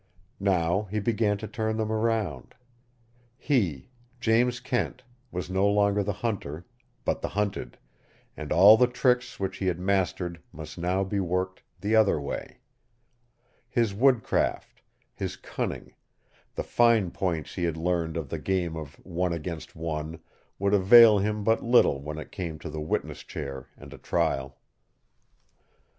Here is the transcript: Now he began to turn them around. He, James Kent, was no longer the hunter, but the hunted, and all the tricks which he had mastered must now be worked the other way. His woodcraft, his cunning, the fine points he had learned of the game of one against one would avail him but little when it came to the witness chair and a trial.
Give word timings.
Now 0.39 0.85
he 0.89 0.99
began 0.99 1.37
to 1.37 1.47
turn 1.47 1.77
them 1.77 1.91
around. 1.91 2.55
He, 3.37 3.91
James 4.19 4.59
Kent, 4.59 5.03
was 5.31 5.47
no 5.47 5.67
longer 5.69 6.01
the 6.01 6.11
hunter, 6.25 6.65
but 7.05 7.21
the 7.21 7.27
hunted, 7.27 7.77
and 8.35 8.51
all 8.51 8.77
the 8.77 8.87
tricks 8.87 9.39
which 9.39 9.57
he 9.57 9.67
had 9.67 9.79
mastered 9.79 10.41
must 10.51 10.75
now 10.75 11.03
be 11.03 11.19
worked 11.19 11.61
the 11.79 11.95
other 11.95 12.19
way. 12.19 12.61
His 13.69 13.93
woodcraft, 13.93 14.81
his 15.13 15.35
cunning, 15.35 15.93
the 16.55 16.63
fine 16.63 17.11
points 17.11 17.53
he 17.53 17.65
had 17.65 17.77
learned 17.77 18.17
of 18.17 18.29
the 18.29 18.39
game 18.39 18.75
of 18.75 18.95
one 19.05 19.33
against 19.33 19.75
one 19.75 20.19
would 20.57 20.73
avail 20.73 21.19
him 21.19 21.43
but 21.43 21.61
little 21.61 22.01
when 22.01 22.17
it 22.17 22.31
came 22.31 22.57
to 22.57 22.71
the 22.71 22.81
witness 22.81 23.19
chair 23.21 23.67
and 23.77 23.93
a 23.93 23.99
trial. 23.99 24.57